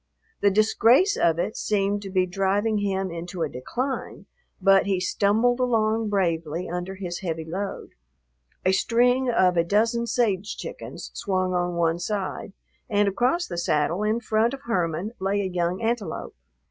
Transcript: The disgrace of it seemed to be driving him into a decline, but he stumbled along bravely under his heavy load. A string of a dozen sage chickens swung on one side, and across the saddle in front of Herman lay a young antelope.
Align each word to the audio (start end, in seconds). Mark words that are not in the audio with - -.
The 0.41 0.49
disgrace 0.49 1.15
of 1.15 1.37
it 1.37 1.55
seemed 1.55 2.01
to 2.01 2.09
be 2.09 2.25
driving 2.25 2.79
him 2.79 3.11
into 3.11 3.43
a 3.43 3.49
decline, 3.49 4.25
but 4.59 4.87
he 4.87 4.99
stumbled 4.99 5.59
along 5.59 6.09
bravely 6.09 6.67
under 6.67 6.95
his 6.95 7.19
heavy 7.19 7.45
load. 7.45 7.91
A 8.65 8.71
string 8.71 9.29
of 9.29 9.57
a 9.57 9.63
dozen 9.63 10.07
sage 10.07 10.57
chickens 10.57 11.11
swung 11.13 11.53
on 11.53 11.75
one 11.75 11.99
side, 11.99 12.53
and 12.89 13.07
across 13.07 13.45
the 13.45 13.59
saddle 13.59 14.01
in 14.01 14.19
front 14.21 14.55
of 14.55 14.61
Herman 14.63 15.11
lay 15.19 15.39
a 15.41 15.45
young 15.45 15.83
antelope. 15.83 16.33